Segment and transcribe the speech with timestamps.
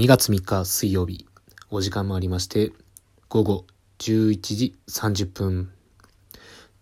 [0.00, 1.26] 2月3日水曜日、
[1.68, 2.72] お時間もありまして、
[3.28, 3.66] 午後
[3.98, 5.70] 11時30分、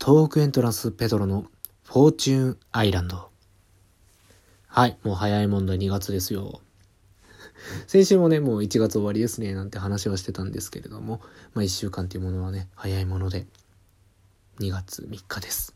[0.00, 1.46] 東北エントランスペドロの
[1.84, 3.28] フォーチューンアイランド。
[4.68, 6.60] はい、もう早いもんだ2月ですよ。
[7.88, 11.20] 先週もね、もう1月終わりですね、なんて話はしてたんですけれども、
[11.54, 13.48] まあ1週間っていうものはね、早いもので、
[14.60, 15.74] 2月3日です。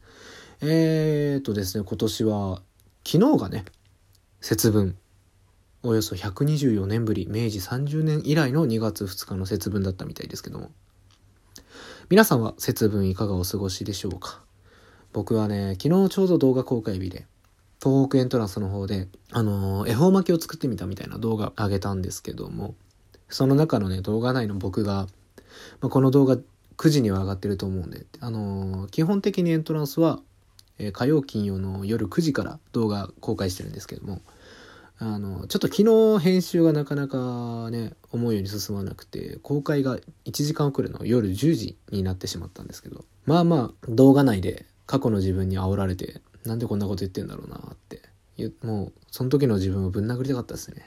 [0.61, 2.63] えーとですね、今年は、
[3.05, 3.65] 昨日がね、
[4.41, 4.97] 節分。
[5.85, 10.71] およそ124年ぶり、明治30年以来の2月2日の節分だったみたいですけども。
[12.09, 14.43] 皆さんは節分いかがお過ごしでしょうか？
[15.13, 17.27] 僕はね、昨日ちょうど動画公開日で、
[17.83, 22.77] 東北エントランスの方で、あのー、恵方巻きを作ってみたみたいな動画上げたんですけども、
[23.29, 25.09] その中のね、動画内の僕が、
[25.81, 26.37] まあ、この動画
[26.77, 30.21] 9時には上がってると思うんで、あのー、基本的にエントランスは、
[30.79, 34.21] え、火曜金曜の夜9時から動画公開してるんですけども、
[34.99, 48.03] あの、ちょっと昨日編集がなかなかね、思うように進まなくて、公開が1時間遅れの夜10時になってしまったんですけど、まあまあ、動画内で過去の自分に煽られて、なんでこんなこと言ってんだろうなって、
[48.63, 50.83] もう、その時の自分をぶん殴りたかったですね。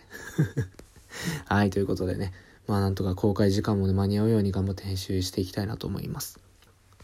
[1.45, 2.33] はい、ということでね、
[2.67, 6.39] まあなんとか公開時間も、間に合うように頑張って編集していきたいなと思います。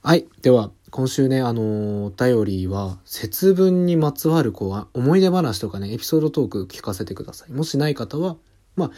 [0.03, 0.27] はい。
[0.41, 7.51] では、今週ね、あのー、お便りは、節分にまつわる、こう、思い出話とかね、エピソードトーク聞かせてください。
[7.51, 8.35] もしない方は、
[8.75, 8.91] まあ、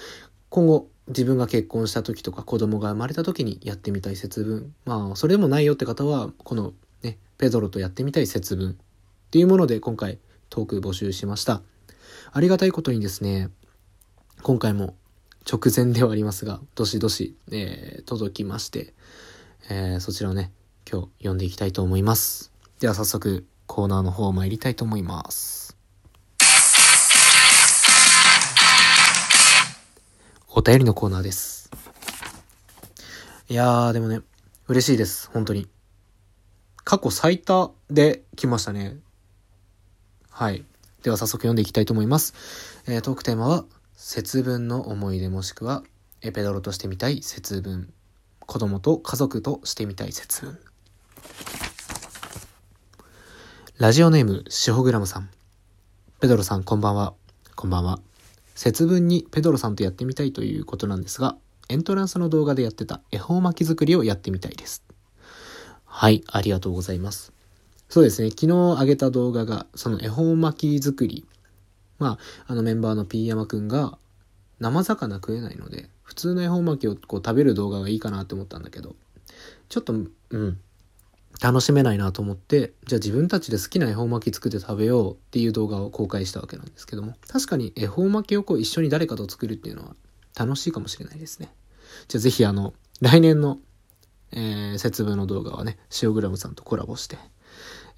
[0.48, 4.73] 今後、自分が結婚した時とか子供が生まれた時にやってみたい節分。
[4.86, 8.76] まあ、それでもないよって方は、このね、ペドロとやってみたい節分っ
[9.30, 11.62] ていうもので今回トーク募集しました。
[12.32, 13.50] ありがたいことにですね、
[14.42, 14.95] 今回も
[15.45, 18.94] 直前ではありますが、どしどし、えー、届きまして、
[19.70, 20.54] えー、そちらをね、
[20.89, 22.52] 今日読んでいきたいと思います。
[22.80, 25.77] では早速コーナーの方参りたいと思います。
[30.55, 31.71] お便りのコーナーです。
[33.49, 34.21] いやー、でもね、
[34.67, 35.30] 嬉しいです。
[35.32, 35.67] 本当に。
[36.83, 38.98] 過去最多で来ましたね。
[40.30, 40.64] はい。
[41.02, 42.33] では早速読んでいきたいと思います。
[42.88, 43.65] えー、トークテーマは、
[43.95, 45.83] 節分の思い出もしくは、
[46.21, 47.92] エペドロとしてみたい節分。
[48.39, 50.60] 子供と家族としてみたい節分。
[53.80, 55.30] ラジオネーム、シホグラムさん。
[56.22, 57.16] ペドロさん、こんばんは。
[57.56, 58.00] こんばんは。
[58.54, 61.38] 節分にペドロさんとやってみたいということなんですが、
[61.70, 64.83] エントランスの動画でやってた恵方巻き作りをやってみたいです。
[65.86, 67.33] はい、ありがとうございます。
[67.89, 71.26] そうですね、昨日上げた動画が、その恵方巻き作り。
[71.98, 73.98] まあ、あのメンバーのピーヤマくんが、
[74.60, 78.95] 生魚食えないので、普通の恵方巻きをこう食べる動画がいいかなって思ったんだけど、
[79.67, 80.60] ちょっと、うん、
[81.42, 89.95] 楽しめないなと思って、じゃあ自分たちで好きな恵方巻き作って食べようっていう動画を公開したわけなんですけども、確かに恵方巻きをこう一緒に誰かと作るっていうのは
[90.38, 91.54] 楽しいかもしれないですね。
[92.08, 93.60] じゃあぜひあの、来年の、
[94.32, 97.17] えー、節分の動画はね、シオグラムさんとコラボして、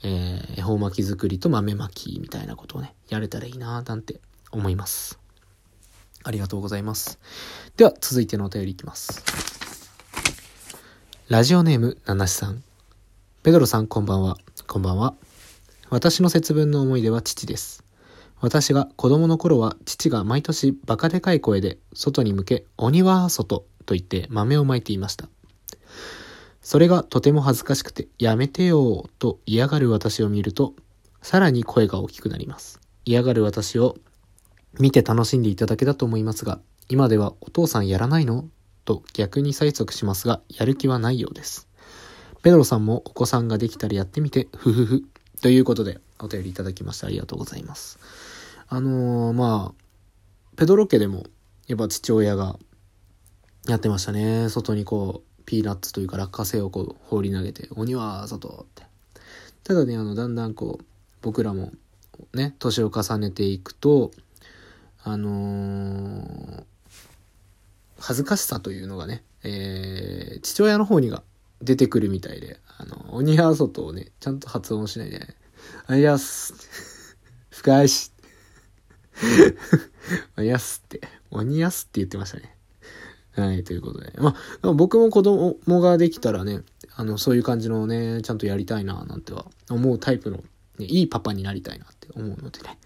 [0.03, 4.19] えー、恵方巻き作りと豆巻きみたいなことをね、やれたらいいなぁなんて
[4.52, 5.19] 思います。
[6.23, 7.19] ありがとうございます。
[7.78, 9.23] では、続いてのお便りいきます。
[11.29, 12.63] ラジオネーム、ナナシさん。
[13.45, 14.38] ペドロさんこんばんは。
[14.66, 15.13] こんばんは。
[15.91, 17.83] 私の節分の思い出は父です。
[18.41, 25.29] 私が子供の頃は父が毎年バカでかい声で外に向け鬼は外と言って豆をまいていました。
[26.63, 30.73] それがとても恥ずかしくてやめてよと嫌がる私を見ると
[31.22, 32.79] さらに声が大きくなります。
[33.05, 33.95] 嫌がる私を
[34.79, 38.45] 見て楽しんでいただけだと思いますが今ではお父さんやらないの？
[38.85, 41.67] と逆に催促しますがやる気はないようです。
[42.45, 45.03] ペドロさんもお子さんができたらやってみて、ふふふ。
[45.41, 47.97] ということで、お便りいただきましてありがとうございます。
[48.69, 51.23] あのー、まあ、ペドロ家でも、
[51.66, 52.59] やっぱ父親が
[53.67, 54.49] やってましたね。
[54.49, 58.84] 外にこう、ピーナッツというか落花生をこう放り投げて、鬼は外って。
[59.64, 60.85] ただね、あの、だんだんこう、
[61.23, 61.72] 僕らも
[62.35, 64.11] ね、年を重ねていくと、
[65.03, 66.64] あのー、
[67.97, 71.23] 恥ずかしさというのがね、えー、父親の方にが
[71.61, 75.35] 出てくるみたいで、あの、鬼は外をね、ちゃんと発音しないで、
[75.87, 77.16] あやす、
[77.49, 78.11] 深いし、
[80.35, 82.55] あやすって、鬼やすって言ってましたね。
[83.35, 84.13] はい、ということで。
[84.17, 86.61] まあ、僕も子供ができたらね、
[86.96, 90.37] あの、そういう感じのね、ちゃんとやりたいな、なんては思うタイプの、
[90.78, 92.78] ね、いいパパになりたいなって思うのでね、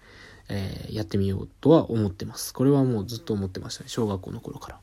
[0.48, 2.52] えー、やってみようとは思ってます。
[2.52, 3.88] これはもうずっと思ってましたね。
[3.88, 4.80] 小学校の頃から。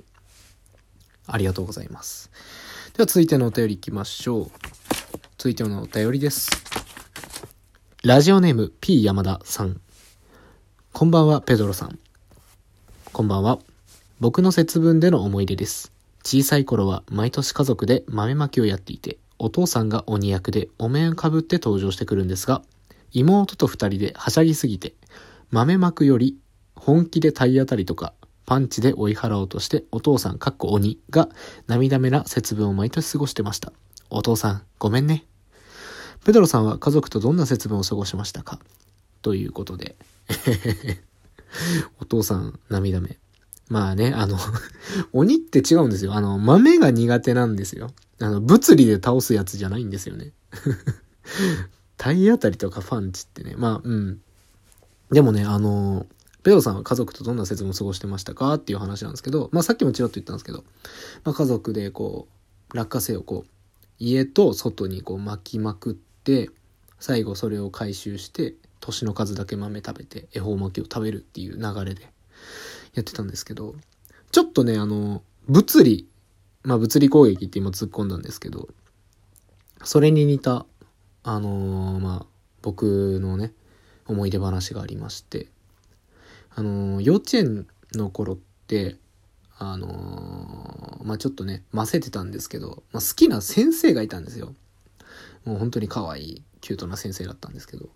[1.28, 2.32] ありがとうございます。
[2.98, 4.52] では続いてのお便り行きましょう。
[5.38, 6.50] 続いてのお便りです。
[8.04, 9.80] ラジオネーム P 山田さん。
[10.94, 12.00] こんばんは、ペドロさん。
[13.14, 13.60] こんばんは。
[14.20, 15.92] 僕の節分での思い出です。
[16.24, 22.64] 小さい頃は毎年家族で豆まきをやっていて、お父さんが鬼役でお面をかぶって登場してくるんですが、
[23.12, 24.96] 妹と二人ではしゃぎすぎて、
[25.52, 26.36] 豆まくより
[26.76, 28.16] 本気で体当たりとか、
[28.48, 31.28] パンチで追い払おうとして、お父さんかっこ鬼が
[31.68, 33.74] 涙目な節分を毎年過ごしてました。
[34.10, 35.26] お父さん、ごめんね。
[36.24, 38.60] ペドロさんは家族とどんな節分を過ごしましたか？
[39.22, 39.98] ということで。
[42.00, 43.18] お父さん、涙目。
[43.68, 44.38] まあね、あの
[45.12, 46.14] 鬼って違うんですよ。
[46.14, 47.92] あの、豆が苦手なんですよ。
[48.22, 50.32] あの、物理で倒すやつじゃないんですよね。
[51.98, 54.22] 体当たりとかパンチってね、まあ、うん。
[55.12, 56.06] でもね、あの、
[56.48, 58.54] ペドさんは家族とどんな節分を過ごしてましたか？
[58.54, 60.64] っていう話なんですけど、まあさっきもちらっと言ったんですけど、
[61.26, 62.30] まあ家族でこ
[62.74, 63.50] う、落花生をこう、
[64.00, 66.50] 家と外にこう巻きまくって、
[67.02, 72.04] 最後それを回収して、年の数だけ豆食べて恵方巻きを食べるっていう流れで
[72.94, 73.76] やってたんですけど、
[74.32, 76.08] ちょっとね、あの、物理、
[76.64, 78.70] まあ物理攻撃って今突っ込んだんですけど、
[79.84, 80.66] それに似た、
[81.24, 82.26] あのー、まあ
[82.62, 83.52] 僕のね、
[84.06, 85.50] 思い出話がありまして、
[86.58, 88.96] あのー、幼稚園の頃って、
[89.60, 94.56] あのー、まあちょっとね、ませてたんですけど、まあ、好きな先生がいたんですよ。
[95.46, 97.90] もう本当に可愛い、キュートな先生だったんですけど。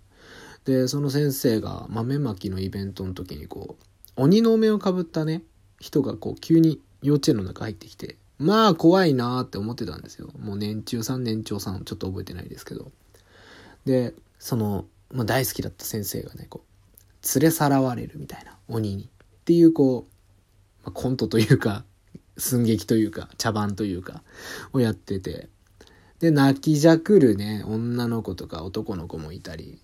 [0.65, 3.83] で、その先生が豆まきのイベントの時にこう、
[4.15, 5.41] 鬼のお面をかぶったね、
[5.79, 10.29] 人がこう急に幼稚園の中入ってきて、まあ怖いなーって思ってたんですよ。
[10.37, 12.91] もう年中さん年長さんちょっと覚えてないですけど。
[13.85, 16.70] で、その、まあ、大好きだった先生がね、こう、
[17.35, 19.03] 連れさらわれるみたいな、鬼に。
[19.03, 19.07] っ
[19.45, 21.85] ていうこう、まあ、コントというか、
[22.38, 24.23] 寸劇というか、茶番というか、
[24.73, 25.50] をやってて。
[26.19, 29.79] で、泣きじゃくるね、女の子とか男の子もいたり、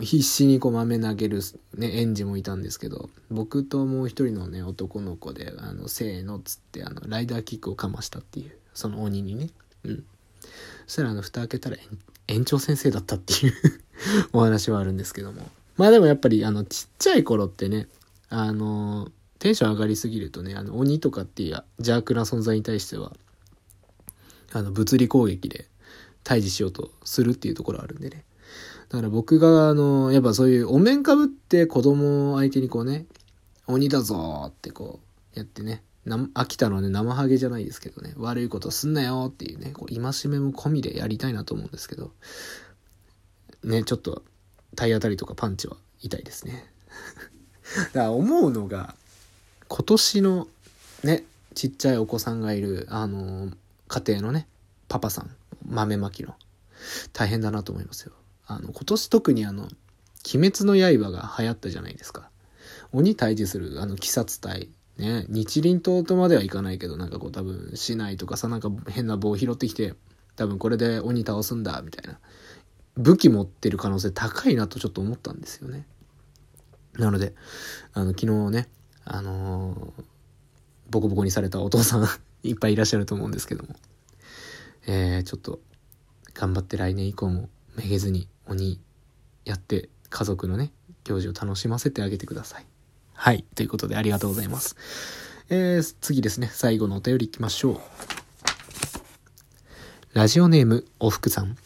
[0.00, 1.40] 必死にこう豆投げる、
[1.74, 9.50] ね、園児もいたんですけど、僕ともう一人のね、男の子で、あの、せーのっつって、あの、ライダーキックをかましたっていう、その鬼にね。
[9.84, 10.04] うん。
[10.86, 11.76] そしたらあの、蓋開けたら
[12.26, 13.54] 園長先生だったっていう
[14.32, 15.50] お話はあるんですけども。
[15.78, 17.86] まあでもやっぱり、あの、ちっちゃい頃ってね、
[18.28, 23.12] あの、テンション上がりすぎるとね、あの、鬼とかっていう邪悪な存在に対しては、
[24.52, 25.66] あの、物理攻撃で
[26.24, 28.24] 退治しようとするっていうところあるんでね。
[28.88, 33.06] だから僕が、あの、やっぱそういうお面かぶって子供相手にこうね、
[33.68, 34.98] 鬼だぞってこ
[35.36, 35.84] うやってね、
[36.34, 42.10] 秋田のね、生ハゲじゃないですけどね、悪いことすんなよっていうね、こう、戒めも込みでやりたいなと思うんですけど、
[43.62, 44.22] ね、ちょっと
[44.78, 46.64] 体当たりとかパンチは痛いですね。
[47.88, 48.94] だから思うのが、
[49.66, 50.48] 今年の
[51.02, 53.50] ね、ちっちゃいお子さんがいる、あの、
[53.88, 54.46] 家庭のね、
[54.86, 55.34] パパさん、
[55.68, 56.36] 豆まきの、
[57.12, 58.12] 大変だなと思いますよ。
[58.46, 59.64] あの、今年特にあの、
[60.32, 62.30] 鬼滅の刃が流行ったじゃないですか。
[62.92, 64.70] 鬼退治する、あの、鬼殺隊。
[64.96, 69.94] ね、日輪刀とまではいかないけど、なんかこう多分、市内とかさ、なんか変な棒拾ってきて、
[70.36, 72.18] 多分これで鬼倒すんだ、みたいな。
[72.98, 75.86] 武器持ってる可能性高いなとちょっと思ったんですよね。
[76.94, 77.32] なので、
[77.94, 78.68] あの、昨日ね、
[79.04, 80.04] あのー、
[80.90, 82.08] ボコボコにされたお父さん
[82.42, 83.76] いっぱいいらっしゃると思うんですけども、
[84.86, 85.60] えー、ちょっと、
[86.34, 88.80] 頑張って来年以降もめげずに鬼
[89.44, 90.72] やって家族のね、
[91.04, 92.66] 行事を楽しませてあげてください。
[93.14, 93.44] はい。
[93.54, 94.76] ということでありがとうございます。
[95.50, 96.50] えー、次ですね。
[96.52, 97.80] 最後のお便り行きましょう。
[100.14, 101.56] ラジオネーム、おふくさん。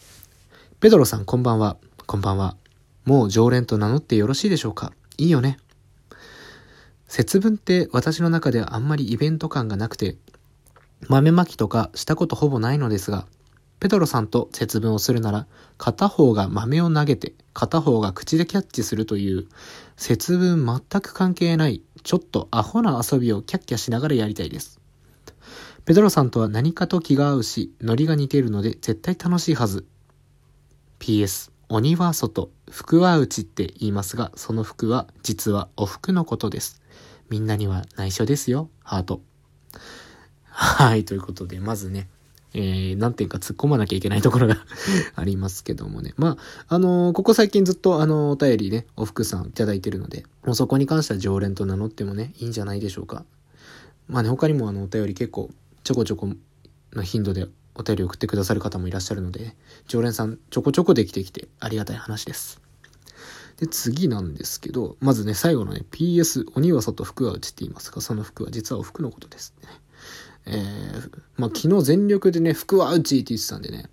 [0.83, 1.77] ペドロさん、こんばんは。
[2.07, 2.57] こんばんは。
[3.05, 4.91] もう常連と名乗ってよろしいでしょうか？
[5.17, 5.57] いいよね。
[7.07, 10.17] 節分って私の中ではあんまりイベント感がなくて、
[11.07, 13.27] 豆まきとかしたことほぼないのですが、
[13.79, 15.47] ペドロさんと節分をするなら、
[15.77, 19.47] 片方が豆を投げて、片方が口でキャッチするという、
[19.95, 24.81] 節分全く関係ない、ちょっとアホな遊びをキャッキャしながらやりたいです。
[25.85, 29.85] ペドロさんとは何かと気が合うし、ノリが似ているので絶対楽しいはず。
[31.03, 36.81] PS、鬼は外、服は内って言いますが、その服は実はお服のことです。
[37.29, 39.19] みんなには内緒ですよ、ハート。
[40.43, 42.07] はい、ということで、まずね、
[42.53, 44.65] えー、何点か突っ込まなきゃいけないところが
[45.17, 46.13] ありますけどもね。
[46.15, 46.37] ま
[46.69, 53.25] あ、あのー、ここ最近ずっとあの、お便りね、お福さんいただいてるので、もうそこに関しては常連と名乗ってもね、いいんじゃないでしょうか。
[54.07, 55.49] まあね、他にもあの、お便り結構、
[55.83, 56.29] ちょこちょこ
[56.93, 59.55] の頻度でお便り送ってくださる方もいらっしゃるので、
[59.87, 62.61] 常連さんちょこちょこできてきてありがたい話です。
[63.57, 69.69] で、次なんですけど、まずね、最後のね、PS、鬼は外、服は内って言いますが、その服は実はお服のことですね。
[70.45, 73.85] えー、まあ、昨日全力でね、服はうちって言ってたんでね、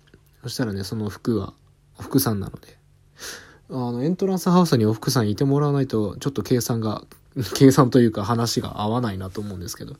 [0.43, 1.53] そしたらね、その服は、
[1.99, 2.77] 福さんなので、
[3.69, 7.03] あの、エントランスハウスにお福さんいてもらわないと、ちょっと計算が、
[7.55, 9.95] 計算というか話が合わないなと思うんですけど、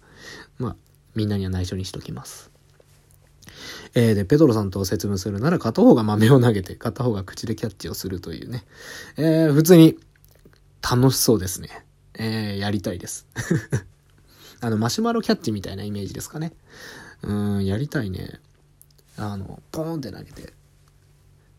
[0.57, 0.75] まあ、
[1.15, 2.50] みんなには内緒にしときます。
[3.93, 8.63] えー、で、ペドロさんと説明するなら片方が豆を投げて、片方が口でキャッチをするというね。
[9.17, 9.98] えー、普通に
[10.81, 11.86] 楽しそうですね。
[12.13, 13.27] えー、やりたいです。
[14.62, 16.53] あの、マシュマロキャッチみたいなイメージですかね。
[17.24, 18.39] うん、やりたいね。
[19.17, 20.53] あの、ポーンって投げて、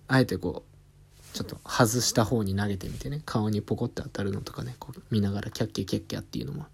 [0.09, 6.67] あえてこう、ちょっと外した方に投げてみてね、顔にポコって当たるのとかね、こう見ながらキャッキャキャッキャっていうのも、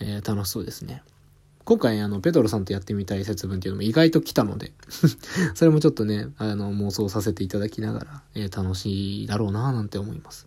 [0.00, 1.02] えー、楽しそうですね。
[1.66, 4.72] 今回あの、ペドロさんとやってみたい節分っていうのも意外と来たので
[5.56, 10.46] それもちょっとね、あの、妄想させていただきながら、えー、楽しいだろうなぁなんて思います。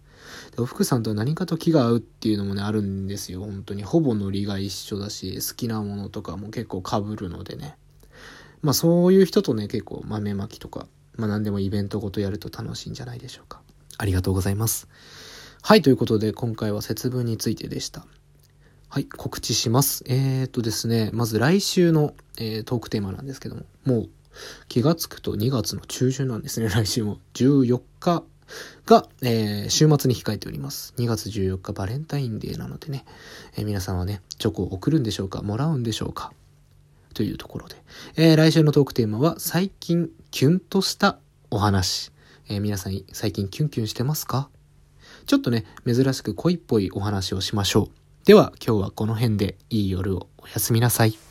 [0.55, 3.41] で、お福さんと何かと気が合うっていうのもね、あるんですよ。
[3.41, 3.83] 本当に。
[3.83, 7.75] ほぼノリが一緒だし、好きなものとかも結構被るのでね。
[8.61, 13.61] まあそういう人とね、結構豆まきとか、まあ何でもイベントごとやると楽しいんじゃないでしょうか。
[13.97, 14.87] ありがとうございます。
[15.61, 18.05] はい、ということで今回は節分についてでした。
[18.91, 20.03] はい、告知します。
[20.07, 24.09] えーとですね、まず来週の、えー、トークテーマなんですけども、もう
[24.67, 27.19] 気がつくと2月の中旬なんですね、 来週も。
[27.35, 28.23] 14日
[28.87, 30.95] が、えー、週末に控えております。
[30.97, 33.05] 2月14日バレンタインデーなのでね、
[33.55, 36.33] え、皆さんはね、チョコを送るんでしょうかもらうんでしょうか
[37.13, 37.75] というところで。
[38.15, 41.19] え、来週のトークテーマは、最近キュンとした
[41.51, 42.11] お話。
[42.47, 44.49] え、皆さん最近キュンキュンしてますか？
[45.27, 47.98] ちょっとね、珍しく恋っぽいお話をしましょう。
[48.25, 51.19] では、今日はこの辺でいい夜をおやすみなさい。